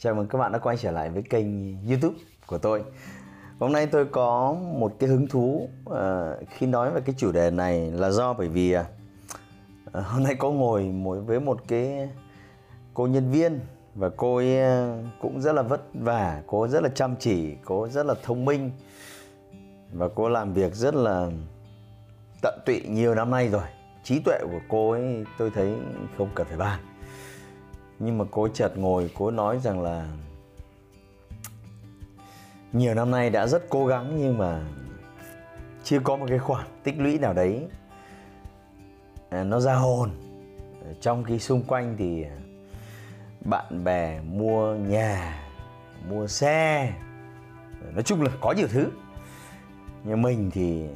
[0.00, 1.46] Chào mừng các bạn đã quay trở lại với kênh
[1.88, 2.16] YouTube
[2.46, 2.84] của tôi.
[3.58, 5.96] Hôm nay tôi có một cái hứng thú uh,
[6.48, 8.84] khi nói về cái chủ đề này là do bởi vì uh,
[9.92, 12.08] hôm nay có ngồi ngồi với một cái
[12.94, 13.60] cô nhân viên
[13.94, 17.88] và cô ấy ờ, cũng rất là vất vả, cô rất là chăm chỉ, cô
[17.88, 18.70] rất là thông minh
[19.92, 21.30] và cô làm việc rất là
[22.42, 23.66] tận tụy nhiều năm nay rồi.
[24.04, 25.74] Trí tuệ của cô ấy tôi thấy
[26.18, 26.87] không cần phải bàn
[27.98, 30.08] nhưng mà cô chợt ngồi cô nói rằng là
[32.72, 34.62] nhiều năm nay đã rất cố gắng nhưng mà
[35.84, 37.68] chưa có một cái khoản tích lũy nào đấy
[39.30, 40.10] à, nó ra hồn.
[41.00, 42.24] Trong khi xung quanh thì
[43.40, 45.40] bạn bè mua nhà
[46.08, 46.92] mua xe
[47.92, 48.90] nói chung là có nhiều thứ.
[50.04, 50.86] Nhưng mình thì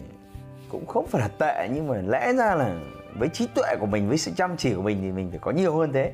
[0.69, 2.81] cũng không phải là tệ nhưng mà lẽ ra là
[3.19, 5.51] với trí tuệ của mình với sự chăm chỉ của mình thì mình phải có
[5.51, 6.13] nhiều hơn thế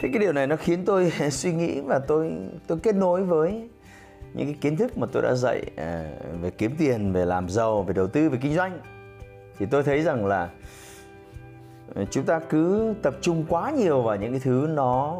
[0.00, 2.32] thế cái điều này nó khiến tôi suy nghĩ và tôi
[2.66, 3.68] tôi kết nối với
[4.34, 7.82] những cái kiến thức mà tôi đã dạy à, về kiếm tiền, về làm giàu,
[7.82, 8.80] về đầu tư, về kinh doanh.
[9.58, 10.50] Thì tôi thấy rằng là
[11.94, 15.16] à, chúng ta cứ tập trung quá nhiều vào những cái thứ nó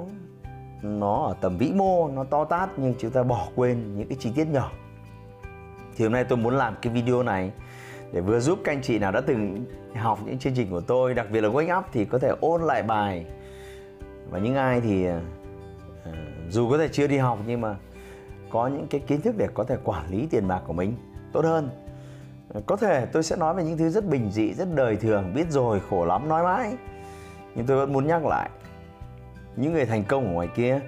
[0.82, 4.18] nó ở tầm vĩ mô, nó to tát nhưng chúng ta bỏ quên những cái
[4.20, 4.72] chi tiết nhỏ.
[5.96, 7.52] Thì hôm nay tôi muốn làm cái video này
[8.12, 11.14] để vừa giúp các anh chị nào đã từng học những chương trình của tôi,
[11.14, 13.26] đặc biệt là wake up thì có thể ôn lại bài
[14.30, 15.20] và những ai thì ờ,
[16.04, 16.12] ờ,
[16.50, 17.76] dù có thể chưa đi học nhưng mà
[18.50, 20.94] có những cái kiến thức để có thể quản lý tiền bạc của mình
[21.32, 21.70] tốt hơn.
[22.48, 25.34] Ờ, có thể tôi sẽ nói về những thứ rất bình dị, rất đời thường,
[25.34, 26.74] biết rồi, khổ lắm, nói mãi.
[27.54, 28.50] Nhưng tôi vẫn muốn nhắc lại,
[29.56, 30.80] những người thành công ở ngoài kia,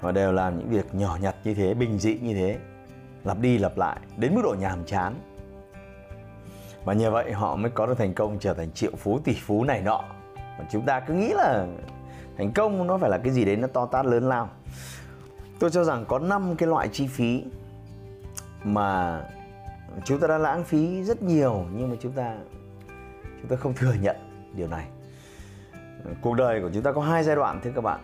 [0.00, 2.58] họ đều làm những việc nhỏ nhặt như thế, bình dị như thế,
[3.24, 5.14] lặp đi lặp lại đến mức độ nhàm chán.
[6.84, 9.64] Và nhờ vậy họ mới có được thành công trở thành triệu phú, tỷ phú
[9.64, 10.04] này nọ.
[10.36, 11.66] Mà chúng ta cứ nghĩ là
[12.38, 14.50] thành công nó phải là cái gì đấy nó to tát lớn lao.
[15.58, 17.44] Tôi cho rằng có 5 cái loại chi phí
[18.64, 19.20] mà
[20.04, 22.36] chúng ta đã lãng phí rất nhiều, nhưng mà chúng ta
[23.40, 24.16] chúng ta không thừa nhận
[24.54, 24.88] điều này.
[26.22, 28.00] Cuộc đời của chúng ta có hai giai đoạn, thưa các bạn.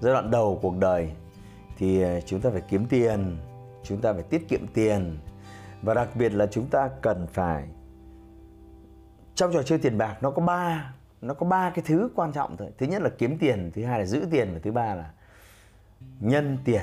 [0.00, 1.12] Giai đoạn đầu cuộc đời
[1.78, 3.36] thì ờ, chúng ta phải kiếm tiền,
[3.82, 5.18] chúng ta phải tiết kiệm tiền.
[5.82, 7.68] Và đặc biệt là chúng ta cần phải,
[9.34, 12.56] trong trò chơi tiền bạc nó có ba nó có ba cái thứ quan trọng
[12.56, 12.68] thôi.
[12.78, 15.10] Thứ nhất là kiếm tiền, thứ hai là giữ tiền, và thứ ba là
[16.20, 16.82] nhân tiền.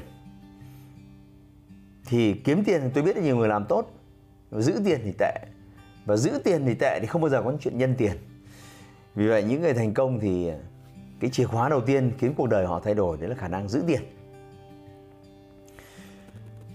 [2.06, 3.92] Thì kiếm tiền thì tôi biết là nhiều người làm tốt
[4.52, 5.36] giữ tiền thì tệ.
[6.06, 8.18] Và giữ tiền thì tệ thì không bao giờ có chuyện nhân tiền.
[9.16, 10.52] Vì vậy những người thành công thì
[11.20, 13.70] cái chìa khóa đầu tiên khiến cuộc đời họ thay đổi đấy là khả năng
[13.70, 14.02] giữ tiền.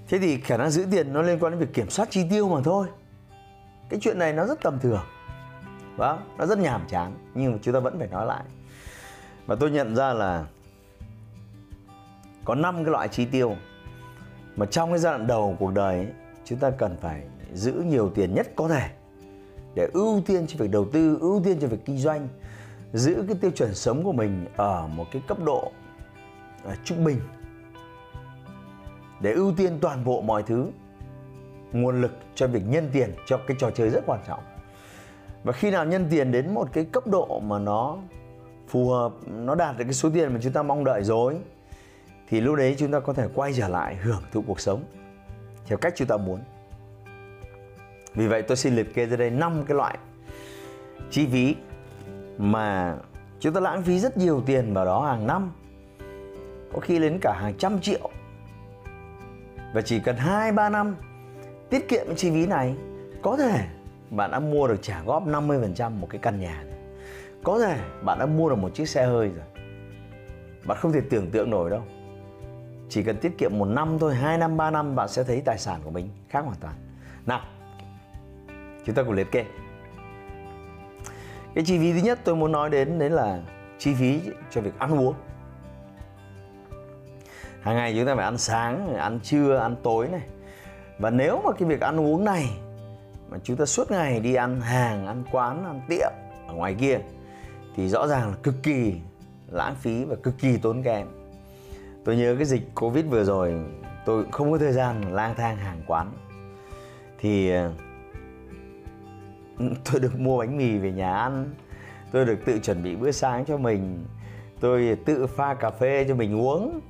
[0.08, 2.48] Thế thì khả năng giữ tiền nó liên quan đến việc kiểm soát chi tiêu
[2.48, 2.88] mà thôi.
[3.88, 5.00] Cái chuyện này nó rất tầm thường
[5.98, 8.44] vâng nó rất nhàm chán nhưng mà chúng ta vẫn phải nói lại.
[9.46, 10.46] Và tôi nhận ra là
[12.44, 13.56] có 5 cái loại chi tiêu
[14.56, 16.06] mà trong cái giai đoạn đầu của cuộc đời ấy,
[16.44, 17.22] chúng ta cần phải
[17.52, 18.88] giữ nhiều tiền nhất có thể
[19.74, 22.28] để ưu tiên cho việc đầu tư ưu tiên cho việc kinh doanh
[22.92, 25.72] giữ cái tiêu chuẩn sống của mình ở một cái cấp độ
[26.64, 27.20] ờ, trung bình
[29.20, 30.70] để ưu tiên toàn bộ mọi thứ
[31.72, 34.57] nguồn lực cho việc nhân tiền cho cái trò chơi rất quan trọng
[35.48, 37.98] và khi nào nhân tiền đến một cái cấp độ mà nó
[38.68, 41.36] phù hợp, nó đạt được cái số tiền mà chúng ta mong đợi rồi,
[42.28, 44.84] thì lúc đấy chúng ta có thể quay trở lại hưởng thụ cuộc sống
[45.66, 46.40] theo cách chúng ta muốn.
[48.14, 49.98] Vì vậy tôi xin liệt kê ra đây năm cái loại
[51.10, 51.56] chi phí
[52.38, 52.96] mà
[53.40, 55.52] chúng ta lãng phí rất nhiều tiền vào đó hàng năm.
[56.72, 58.10] Có khi đến cả hàng trăm triệu.
[59.74, 60.96] Và chỉ cần 2 3 năm
[61.70, 62.74] tiết kiệm chi phí này,
[63.22, 63.66] có thể
[64.10, 66.78] bạn đã mua được trả góp 50% một cái căn nhà rồi.
[67.44, 69.44] Có thể bạn đã mua được một chiếc xe hơi rồi.
[70.64, 71.82] Bạn không thể tưởng tượng nổi đâu.
[72.88, 75.58] Chỉ cần tiết kiệm một năm thôi, hai năm, ba năm bạn sẽ thấy tài
[75.58, 76.74] sản của mình khác hoàn toàn.
[77.26, 77.40] Nào,
[78.84, 79.44] chúng ta cùng liệt kê.
[81.54, 83.40] Cái chi phí thứ nhất tôi muốn nói đến đấy là
[83.78, 84.20] chi phí
[84.50, 85.14] cho việc ăn uống.
[87.60, 90.22] Hàng ngày chúng ta phải ăn sáng, ăn trưa, ăn tối này.
[90.98, 92.46] Và nếu mà cái việc ăn uống này
[93.30, 96.10] mà chúng ta suốt ngày đi ăn hàng, ăn quán, ăn tiệm
[96.46, 96.98] ở ngoài kia,
[97.76, 98.94] thì rõ ràng là cực kỳ
[99.50, 101.06] lãng phí và cực kỳ tốn kém.
[102.04, 103.54] Tôi nhớ cái dịch covid vừa rồi,
[104.06, 106.12] tôi không có thời gian lang thang hàng quán.
[107.18, 107.72] Thì ờ,
[109.92, 111.54] tôi được mua bánh mì về nhà ăn,
[112.12, 114.04] tôi được tự chuẩn bị bữa sáng cho mình,
[114.60, 116.80] tôi tự pha cà phê cho mình uống.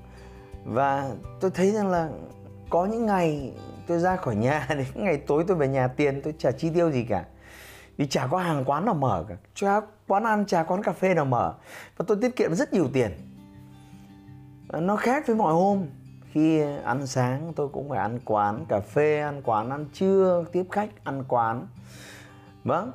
[0.64, 1.11] Và
[1.41, 2.08] tôi thấy rằng là
[2.70, 3.52] có những ngày
[3.88, 6.90] tôi ra khỏi nhà đến ngày tối tôi về nhà tiền, tôi chả chi tiêu
[6.90, 7.25] gì cả.
[7.96, 9.37] Vì chả có hàng quán nào mở cả.
[9.55, 11.55] Chả quán ăn, chả quán cà phê nào mở.
[11.96, 13.11] Và tôi tiết kiệm rất nhiều tiền.
[14.73, 15.87] Nó khác với mọi hôm.
[16.32, 20.64] Khi ăn sáng, tôi cũng phải ăn quán cà phê, ăn quán ăn trưa, tiếp
[20.70, 21.67] khách, ăn quán.
[22.64, 22.93] Vâng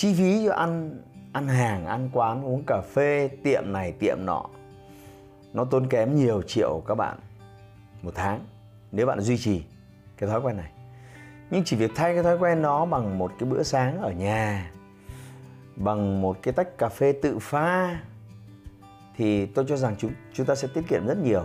[0.00, 1.00] chi phí cho ăn
[1.32, 4.44] ăn hàng, ăn quán, uống cà phê, tiệm này, tiệm nọ,
[5.52, 7.18] nó tốn kém nhiều triệu các bạn.
[8.02, 8.44] Một tháng,
[8.92, 9.62] nếu bạn duy trì
[10.20, 10.70] cái thói quen này.
[11.50, 14.70] Nhưng chỉ việc thay cái thói quen đó bằng một cái bữa sáng ở nhà,
[15.76, 18.00] bằng một cái tách cà phê tự pha,
[19.16, 21.44] thì tôi cho rằng chúng chúng ta sẽ tiết kiệm rất nhiều.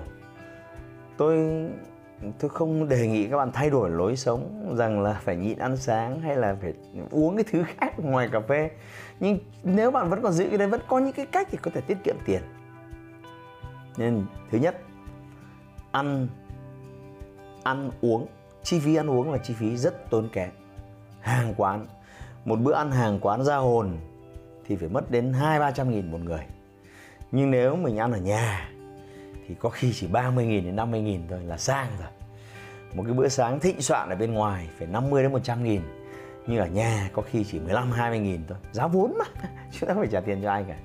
[1.17, 1.37] Tôi
[2.39, 5.77] tôi không đề nghị các bạn thay đổi lối sống rằng là phải nhịn ăn
[5.77, 6.73] sáng hay là phải
[7.11, 8.69] uống cái thứ khác ngoài cà phê.
[9.19, 11.71] Nhưng nếu bạn vẫn còn giữ cái đấy, vẫn có những cái cách thì có
[11.73, 12.41] thể tiết kiệm tiền.
[13.97, 14.81] Nên thứ nhất,
[15.91, 16.27] ăn
[17.63, 18.27] ăn uống
[18.65, 20.49] chi phí ăn uống là chi phí rất tốn kém.
[21.19, 21.87] Hàng quán,
[22.45, 23.97] một bữa ăn hàng quán ra hồn
[24.65, 26.45] thì phải mất đến hai, ba trăm nghìn một người.
[27.31, 28.69] Nhưng nếu mình ăn ở nhà
[29.47, 32.07] thì có khi chỉ 30 nghìn đến 50 nghìn thôi là sang rồi.
[32.93, 35.81] Một cái bữa sáng thịnh soạn ở bên ngoài phải 50 đến 100 nghìn.
[36.47, 38.57] Nhưng ở nhà có khi chỉ 15 20 nghìn thôi.
[38.71, 39.25] Giá vốn mà
[39.71, 40.77] chúng ta không phải trả tiền cho ai cả.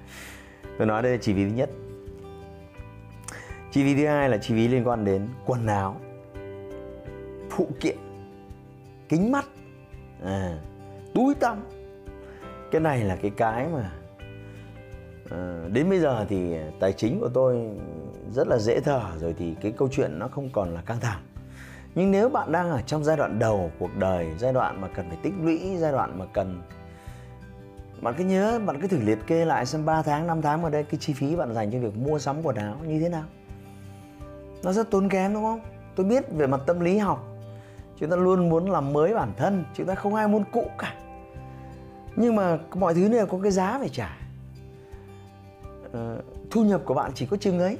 [0.78, 1.70] Tôi nói đây là chi phí thứ nhất.
[3.70, 6.00] Chi phí thứ hai là chi phí liên quan đến quần áo
[7.50, 7.96] phụ kiện
[9.08, 9.44] kính mắt
[10.24, 10.58] à,
[11.14, 11.66] túi tăm.
[12.70, 13.92] Cái này là cái cái mà
[15.30, 17.70] à, đến bây giờ thì tài chính của tôi
[18.32, 21.22] rất là dễ thở rồi thì cái câu chuyện nó không còn là căng thẳng.
[21.94, 25.08] Nhưng nếu bạn đang ở trong giai đoạn đầu cuộc đời giai đoạn mà cần
[25.08, 26.62] phải tích lũy giai đoạn mà cần
[28.00, 30.70] bạn cứ nhớ bạn cứ thử liệt kê lại xem 3 tháng 5 tháng ở
[30.70, 33.24] đây cái chi phí bạn dành cho việc mua sắm quần áo như thế nào.
[34.62, 35.60] Nó rất tốn kém đúng không?
[35.96, 37.29] Tôi biết về mặt tâm lý học
[38.00, 40.94] chúng ta luôn muốn làm mới bản thân chúng ta không ai muốn cũ cả.
[42.16, 44.16] Nhưng mà mọi thứ này có cái giá phải trả.
[45.92, 47.78] Ờ, thu nhập của bạn chỉ có chừng ấy.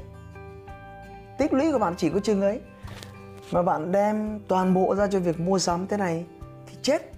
[1.39, 2.61] Tích lũy của bạn chỉ có chừng ấy.
[3.53, 6.25] Mà bạn đem toàn bộ ra cho việc mua sắm thế này
[6.67, 7.13] thì chết.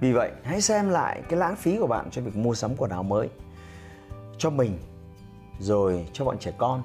[0.00, 2.90] Vì vậy hãy xem lại cái lãng phí của bạn cho việc mua sắm quần
[2.90, 3.28] áo mới.
[4.38, 4.78] Cho mình
[5.60, 6.82] rồi cho bọn trẻ con.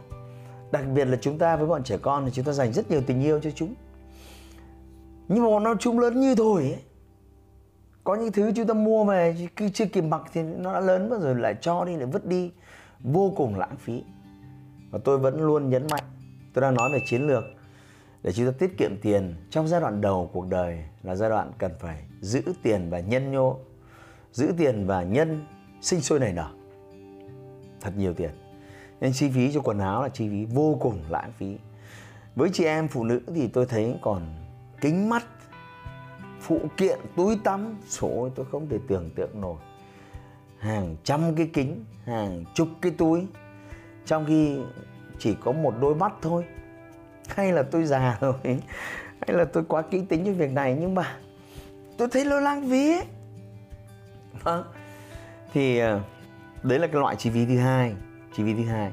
[0.71, 3.01] Đặc biệt là chúng ta với bọn trẻ con thì chúng ta dành rất nhiều
[3.07, 3.73] tình yêu cho chúng
[5.33, 6.83] nhưng mà nó chung lớn như thôi ấy.
[8.03, 11.09] có những thứ chúng ta mua về khi chưa kịp mặc thì nó đã lớn
[11.09, 12.51] và rồi, lại cho đi, lại vứt đi.
[12.99, 14.03] Vô cùng lãng phí.
[14.91, 16.03] Và tôi vẫn luôn nhấn mạnh,
[16.53, 17.43] tôi đang nói về chiến lược,
[18.21, 21.51] để chúng ta tiết kiệm tiền trong giai đoạn đầu cuộc đời là giai đoạn
[21.57, 23.57] cần phải giữ tiền và nhân nhô,
[24.31, 25.45] giữ tiền và nhân
[25.81, 26.49] sinh sôi nảy nở.
[27.81, 28.31] Thật nhiều tiền.
[29.01, 31.57] Nên chi phí cho quần áo là chi phí vô cùng lãng phí.
[32.35, 34.21] Với chị em phụ nữ thì tôi thấy còn
[34.83, 35.25] kính mắt,
[36.41, 37.75] phụ kiện, túi tắm.
[37.87, 39.55] Số tôi không thể tưởng tượng nổi.
[40.59, 43.27] Hàng trăm cái kính, hàng chục cái túi.
[44.05, 44.59] Trong khi
[45.19, 46.45] chỉ có một đôi mắt thôi.
[47.27, 48.33] Hay là tôi già rồi,
[49.27, 51.17] hay là tôi quá kỹ tính cho việc này, nhưng mà
[51.97, 52.91] tôi thấy nó lãng phí.
[52.91, 53.05] Ấy.
[54.43, 54.63] vâng.
[55.53, 56.01] Thì ờ,
[56.63, 57.95] đấy là cái loại chi phí thứ hai
[58.35, 58.91] chi phí thứ hai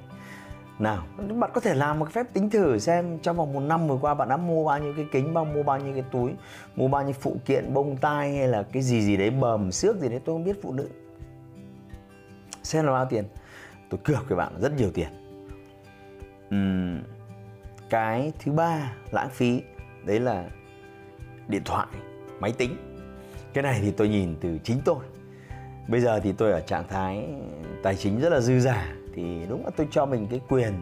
[0.80, 1.06] nào.
[1.38, 4.14] Bạn có thể làm một phép tính thử xem trong vòng một năm vừa qua
[4.14, 6.32] bạn đã mua bao nhiêu cái kính bao mua bao nhiêu cái túi
[6.76, 10.00] mua bao nhiêu phụ kiện bông tai hay là cái gì gì đấy bầm xước
[10.00, 10.88] gì đấy tôi không biết phụ nữ.
[12.62, 13.24] Xem là bao tiền.
[13.90, 15.08] Tôi cược với bạn rất nhiều tiền.
[16.54, 17.02] Uhm,
[17.90, 19.62] cái thứ ba lãng phí
[20.04, 20.44] đấy là
[21.48, 21.86] điện thoại
[22.40, 22.76] máy tính.
[23.52, 25.04] Cái này thì tôi nhìn từ chính tôi.
[25.88, 27.28] Bây giờ thì tôi ở trạng thái
[27.82, 30.72] tài chính rất là dư giả thì đúng là tôi cho mình cái quyền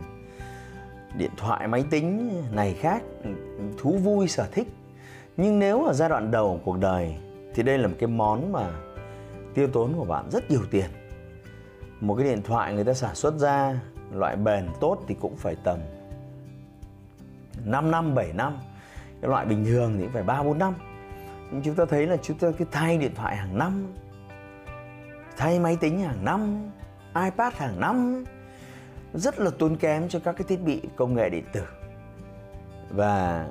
[1.15, 3.03] điện thoại, máy tính này khác,
[3.79, 4.69] thú vui, sở thích.
[5.37, 7.17] Nhưng nếu ở giai đoạn đầu cuộc đời
[7.55, 8.71] thì đây là một cái món mà
[9.55, 10.91] tiêu tốn của bạn rất nhiều tiền.
[12.01, 13.81] Một cái điện thoại người ta sản xuất ra,
[14.13, 15.79] loại bền tốt thì cũng phải tầm
[17.65, 18.59] 5 năm 7 năm.
[19.21, 20.75] Cái loại bình thường thì cũng phải 3 4 năm.
[21.51, 23.87] Nhưng chúng ta thấy là chúng ta cứ thay điện thoại hàng năm,
[25.37, 26.71] thay máy tính hàng năm
[27.15, 28.25] ipad hàng năm
[29.15, 31.63] rất là tốn kém cho các cái thiết bị công nghệ điện tử.
[32.91, 33.47] Và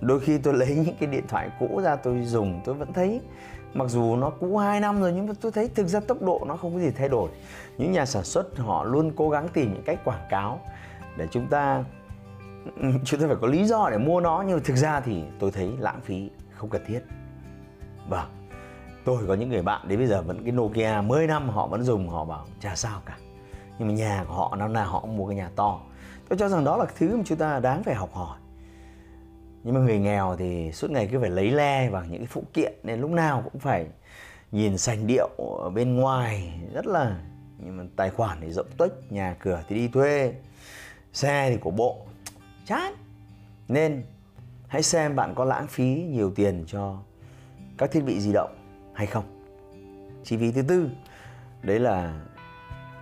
[0.00, 3.20] đôi khi tôi lấy những cái điện thoại cũ ra tôi dùng, tôi vẫn thấy
[3.74, 6.44] mặc dù nó cũ 2 năm rồi nhưng mà tôi thấy thực ra tốc độ
[6.48, 7.30] nó không có gì thay đổi.
[7.78, 10.60] Những nhà sản xuất họ luôn cố gắng tìm những cách quảng cáo
[11.16, 11.84] để chúng ta
[13.04, 15.50] chúng ta phải có lý do để mua nó nhưng mà thực ra thì tôi
[15.50, 17.00] thấy lãng phí không cần thiết.
[18.08, 18.45] Vâng
[19.06, 21.82] tôi có những người bạn đến bây giờ vẫn cái Nokia 10 năm họ vẫn
[21.82, 23.16] dùng, họ bảo, chả sao cả.
[23.78, 25.80] Nhưng mà nhà của họ, năm nào họ cũng mua cái nhà to.
[26.28, 28.38] Tôi cho rằng đó là thứ mà chúng ta đáng phải học hỏi.
[29.62, 32.42] Nhưng mà người nghèo thì suốt ngày cứ phải lấy le vào những cái phụ
[32.52, 33.86] kiện, nên lúc nào cũng phải
[34.52, 35.28] nhìn sành điệu
[35.62, 37.16] ở bên ngoài, rất là,
[37.58, 40.34] nhưng mà tài khoản thì rộng tuếch, nhà cửa thì đi thuê,
[41.12, 42.06] xe thì của bộ.
[42.66, 42.94] Chán!
[43.68, 44.02] Nên
[44.68, 46.98] hãy xem bạn có lãng phí nhiều tiền cho
[47.78, 48.65] các thiết bị di động
[48.96, 49.24] hay không?
[50.24, 50.90] Chi phí thứ tư
[51.62, 52.20] đấy là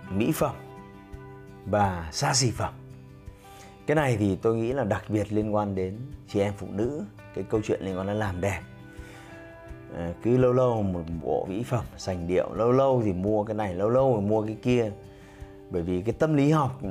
[0.09, 0.55] mỹ phẩm
[1.65, 2.73] và xa xỉ phẩm.
[3.87, 5.97] Cái này thì tôi nghĩ là đặc biệt liên quan đến
[6.27, 8.61] chị em phụ nữ cái câu chuyện liên quan đến làm đẹp.
[9.97, 13.55] À, cứ lâu lâu một bộ mỹ phẩm sành điệu lâu lâu thì mua cái
[13.55, 14.91] này lâu lâu thì mua cái kia.
[15.69, 16.81] Bởi vì cái tâm lý học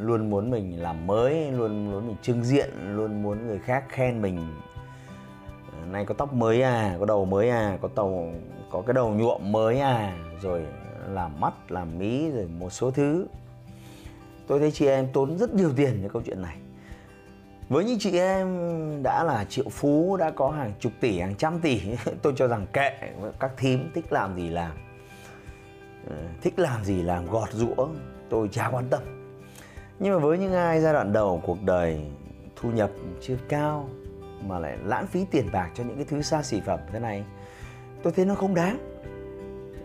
[0.00, 4.22] luôn muốn mình làm mới luôn muốn mình trưng diện luôn muốn người khác khen
[4.22, 4.54] mình
[5.92, 8.28] nay có tóc mới à có đầu mới à có tàu,
[8.70, 10.62] có cái đầu nhuộm mới à rồi
[11.08, 13.26] làm mắt, làm mí, rồi một số thứ.
[14.46, 16.56] Tôi thấy chị em tốn rất nhiều tiền cho câu chuyện này.
[17.68, 18.46] Với những chị em
[19.02, 21.80] đã là triệu phú, đã có hàng chục tỷ, hàng trăm tỷ,
[22.22, 22.90] tôi cho rằng kệ,
[23.40, 24.72] các thím thích làm gì làm.
[26.08, 27.88] Ờ, thích làm gì làm gọt rũa,
[28.28, 29.02] tôi chả quan tâm.
[29.98, 32.00] Nhưng mà với những ai giai đoạn đầu cuộc đời
[32.56, 32.90] thu nhập
[33.20, 33.88] chưa cao
[34.48, 37.24] mà lại lãng phí tiền bạc cho những cái thứ xa xỉ phẩm thế này.
[38.02, 38.78] Tôi thấy nó không đáng.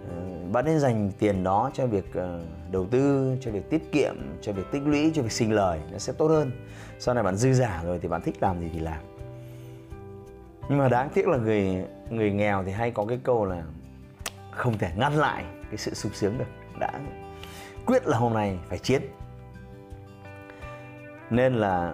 [0.09, 0.15] Ờ,
[0.51, 2.41] bạn nên dành tiền đó cho việc ờ,
[2.71, 5.79] đầu tư, cho việc tiết kiệm, cho việc tích lũy, cho việc sinh lời.
[5.91, 6.51] Nó sẽ tốt hơn.
[6.99, 8.99] Sau này bạn dư giả rồi thì bạn thích làm gì thì làm.
[10.69, 13.63] Nhưng mà đáng tiếc là người người nghèo thì hay có cái câu là
[14.51, 16.45] không thể ngăn lại cái sự sung sướng được.
[16.79, 16.91] Đã
[17.85, 19.01] quyết là hôm nay phải chiến.
[21.29, 21.93] Nên là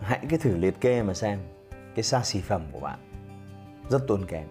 [0.00, 1.38] hãy cứ thử liệt kê mà xem
[1.94, 2.98] cái xa xỉ phẩm của bạn.
[3.90, 4.46] Rất tốn kém.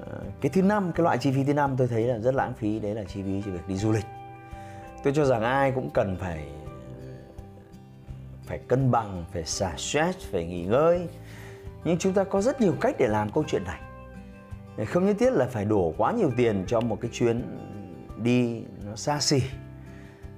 [0.00, 2.54] Ờ, cái thứ năm, cái loại chi phí thứ năm tôi thấy là rất lãng
[2.54, 4.04] phí, đấy là chi phí cho việc đi du lịch.
[5.04, 6.48] Tôi cho rằng ai cũng cần phải
[8.46, 11.08] phải cân bằng, phải xả stress, phải nghỉ ngơi.
[11.84, 13.80] Nhưng chúng ta có rất nhiều cách để làm câu chuyện này.
[14.86, 17.42] Không nhất thiết là phải đổ quá nhiều tiền cho một cái chuyến
[18.22, 19.42] đi nó xa xỉ.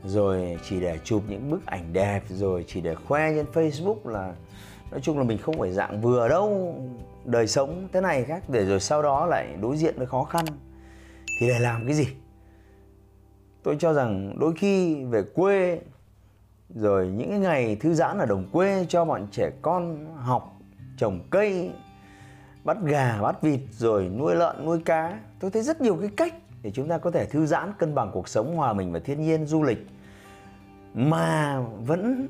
[0.04, 4.34] Rồi chỉ để chụp những bức ảnh đẹp, rồi chỉ để khoe trên Facebook là
[4.90, 6.74] nói chung là mình không phải dạng vừa đâu,
[7.24, 10.44] đời sống thế này khác, để rồi sau đó lại đối diện với khó khăn,
[11.40, 12.06] thì để làm cái gì?
[13.62, 15.80] Tôi cho rằng đôi khi về quê,
[16.74, 20.56] rồi những cái ngày thư giãn ở đồng quê cho bọn trẻ con học,
[20.96, 21.70] trồng cây,
[22.64, 26.34] bắt gà, bắt vịt, rồi nuôi lợn, nuôi cá, tôi thấy rất nhiều cái cách
[26.62, 29.22] để chúng ta có thể thư giãn, cân bằng cuộc sống, hòa mình và thiên
[29.22, 29.86] nhiên, du lịch,
[30.94, 32.28] mà vẫn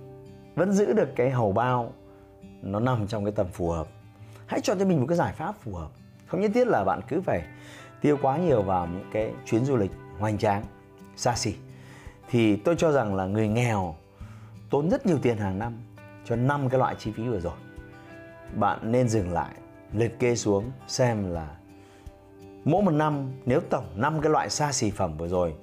[0.54, 1.92] vẫn giữ được cái hầu bao
[2.62, 3.86] nó nằm trong cái tầm phù hợp.
[4.46, 5.88] Hãy chọn cho mình một cái giải pháp phù hợp.
[6.26, 7.42] Không nhất thiết là bạn cứ phải
[8.00, 10.64] tiêu quá nhiều vào những cái chuyến du lịch hoành tráng,
[11.16, 11.54] xa xỉ.
[12.30, 13.94] Thì tôi cho rằng là người nghèo
[14.70, 15.72] tốn rất nhiều tiền hàng năm
[16.24, 17.56] cho năm cái loại chi phí vừa rồi.
[18.54, 19.54] Bạn nên dừng lại,
[19.92, 21.48] liệt kê xuống xem là
[22.64, 25.54] mỗi một năm, nếu tổng 5 cái loại xa xỉ phẩm vừa rồi,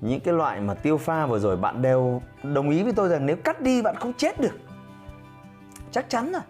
[0.00, 3.26] những cái loại mà tiêu pha vừa rồi bạn đều đồng ý với tôi rằng
[3.26, 4.58] nếu cắt đi bạn không chết được
[5.92, 6.42] chắc chắn rồi.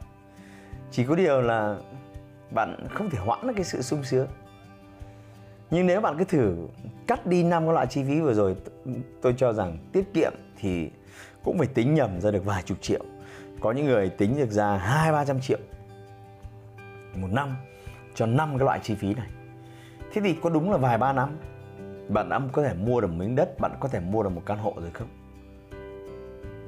[0.90, 1.76] Chỉ có điều là
[2.50, 4.28] bạn không thể hoãn được cái sự sung sướng.
[5.70, 6.68] Nhưng nếu bạn cứ thử
[7.06, 8.56] cắt đi năm cái loại chi phí vừa rồi,
[9.22, 10.90] tôi cho rằng tiết kiệm thì
[11.44, 13.04] cũng phải tính nhầm ra được vài chục triệu.
[13.60, 15.58] Có những người tính được ra hai, ba trăm triệu
[17.14, 17.56] một năm
[18.14, 19.28] cho năm cái loại chi phí này.
[20.12, 21.36] Thế thì có đúng là vài ba năm
[22.08, 24.58] bạn đã có thể mua được miếng đất, bạn có thể mua được một căn
[24.58, 25.08] hộ rồi không?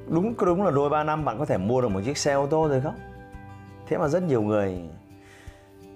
[0.07, 2.33] Đúng, có đúng là đôi ba năm bạn có thể mua được một chiếc xe
[2.33, 2.95] ô tô rồi không?
[3.87, 4.81] Thế mà rất nhiều người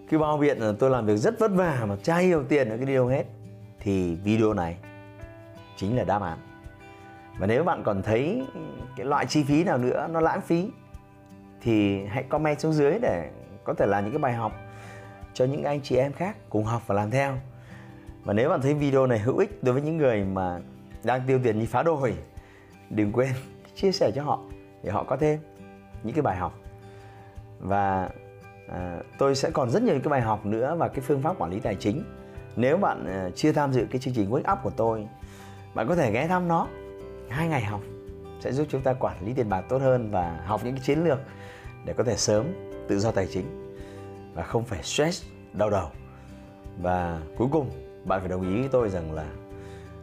[0.10, 2.78] cứ bao biện là tôi làm việc rất vất vả mà chả nhiều tiền ở
[2.78, 3.24] cái điều hết.
[3.80, 4.78] Thì video này
[5.78, 6.38] chính là đáp án.
[7.40, 8.46] Và nếu bạn còn thấy
[8.96, 10.70] cái loại chi phí nào nữa nó lãng phí,
[11.62, 13.30] thì hãy comment xuống dưới để
[13.64, 14.52] có thể là những cái bài học
[15.34, 17.34] cho những anh chị em khác cùng học và làm theo.
[18.24, 20.60] Và nếu bạn thấy video này hữu ích đối với những người mà
[21.04, 22.14] đang tiêu tiền như phá đồi,
[22.90, 23.32] đừng quên
[23.78, 24.40] chia sẻ cho họ
[24.84, 25.40] để họ có thêm
[26.04, 26.60] những cái bài học.
[27.60, 28.10] Và
[28.70, 31.40] à, tôi sẽ còn rất nhiều những cái bài học nữa và cái phương pháp
[31.40, 32.04] quản lý tài chính.
[32.56, 35.08] Nếu bạn à, chưa tham dự cái chương trình wake up của tôi
[35.74, 36.68] bạn có thể ghé thăm nó.
[37.30, 37.82] Hai ngày học
[38.40, 41.04] sẽ giúp chúng ta quản lý tiền bạc tốt hơn và học những cái chiến
[41.04, 41.20] lược
[41.86, 42.46] để có thể sớm
[42.88, 43.76] tự do tài chính
[44.34, 45.90] và không phải stress đau đầu.
[46.82, 47.70] Và cuối cùng
[48.06, 49.26] bạn phải đồng ý với tôi rằng là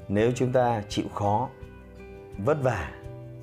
[0.08, 1.48] nếu chúng ta chịu khó
[2.38, 2.90] vất vả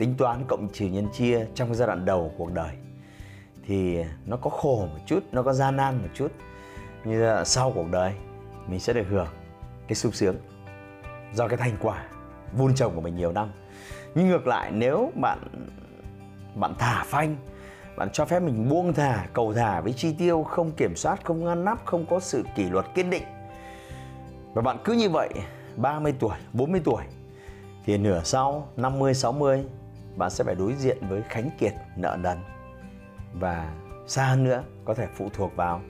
[0.02, 2.72] tính toán cộng trừ nhân chia trong cái giai đoạn đầu của cuộc đời.
[3.66, 6.32] Thì nó có khổ một chút, nó có gian nan một chút
[7.06, 8.14] như là sau cuộc đời,
[8.68, 9.28] mình sẽ được hưởng
[9.88, 10.36] cái sung sướng
[11.34, 12.04] do cái thành quả
[12.58, 13.52] vun trồng của mình nhiều năm.
[14.16, 15.40] Nhưng ngược lại, nếu bạn
[16.56, 17.36] bạn thả phanh,
[17.98, 21.46] bạn cho phép mình buông thả, cầu thả với chi tiêu, không kiểm soát, không
[21.46, 23.24] ngăn nắp, không có sự kỷ luật kiên định,
[24.54, 25.30] và bạn cứ như vậy
[25.76, 27.04] 30 tuổi 40 tuổi,
[27.86, 29.64] thì nửa sau 50 60
[30.16, 32.38] bạn sẽ phải đối diện với khánh kiệt, nợ nần.
[33.34, 33.76] Và
[34.08, 35.82] xa hơn nữa, có thể phụ thuộc vào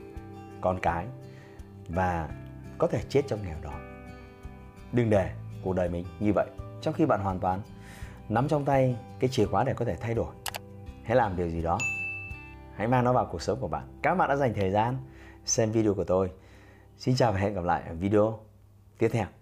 [0.60, 1.06] con cái
[1.88, 2.28] và
[2.78, 3.72] có thể chết trong nghèo đó.
[4.92, 5.30] Đừng để
[5.64, 6.46] cuộc đời mình như vậy.
[6.80, 7.60] Trong khi bạn hoàn toàn
[8.28, 10.34] nắm trong tay cái chìa khóa để có thể thay đổi,
[11.04, 11.78] hãy làm điều gì đó.
[12.76, 13.98] Hãy mang nó vào cuộc sống của bạn.
[14.02, 14.96] Các bạn đã dành thời gian
[15.44, 16.30] xem video của tôi.
[16.98, 18.38] Xin chào và hẹn gặp lại ở video
[18.98, 19.41] tiếp theo